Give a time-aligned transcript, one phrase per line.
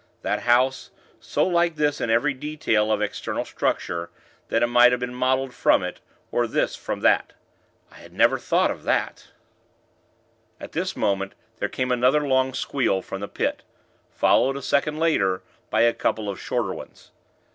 [0.23, 4.09] That house, so like this in every detail of external structure,
[4.47, 5.99] that it might have been modeled from it;
[6.31, 7.33] or this from that.
[7.91, 9.27] I had never thought of that
[10.59, 13.61] At this moment, there came another long squeal, from the Pit,
[14.09, 17.11] followed, a second later, by a couple of shorter ones.